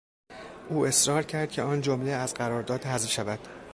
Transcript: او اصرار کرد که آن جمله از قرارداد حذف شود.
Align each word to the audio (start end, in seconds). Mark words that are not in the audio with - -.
او 0.69 0.85
اصرار 0.87 1.23
کرد 1.23 1.51
که 1.51 1.61
آن 1.61 1.81
جمله 1.81 2.11
از 2.11 2.33
قرارداد 2.33 2.83
حذف 2.85 3.11
شود. 3.11 3.39